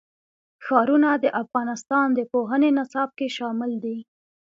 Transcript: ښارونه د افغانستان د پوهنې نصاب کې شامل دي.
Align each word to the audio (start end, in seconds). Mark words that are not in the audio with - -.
ښارونه 0.65 1.09
د 1.23 1.25
افغانستان 1.41 2.07
د 2.13 2.19
پوهنې 2.31 2.69
نصاب 2.79 3.09
کې 3.17 3.27
شامل 3.37 3.71
دي. 3.83 3.97